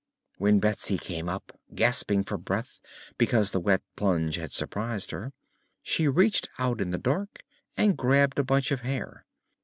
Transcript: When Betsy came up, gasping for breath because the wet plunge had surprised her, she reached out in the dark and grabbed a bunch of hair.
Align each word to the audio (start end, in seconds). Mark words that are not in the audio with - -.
When 0.39 0.57
Betsy 0.59 0.97
came 0.97 1.29
up, 1.29 1.59
gasping 1.75 2.23
for 2.23 2.35
breath 2.35 2.81
because 3.19 3.51
the 3.51 3.59
wet 3.59 3.83
plunge 3.95 4.33
had 4.37 4.51
surprised 4.51 5.11
her, 5.11 5.31
she 5.83 6.07
reached 6.07 6.49
out 6.57 6.81
in 6.81 6.89
the 6.89 6.97
dark 6.97 7.43
and 7.77 7.95
grabbed 7.95 8.39
a 8.39 8.43
bunch 8.43 8.71
of 8.71 8.79
hair. 8.81 9.27